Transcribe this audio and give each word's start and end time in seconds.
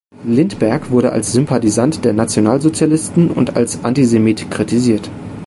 Lindbergh 0.25 0.89
wurde 0.89 1.11
als 1.11 1.31
Sympathisant 1.31 2.03
der 2.03 2.13
Nationalsozialisten 2.13 3.29
und 3.29 3.55
als 3.55 3.83
Antisemit 3.85 4.49
kritisiert. 4.49 5.11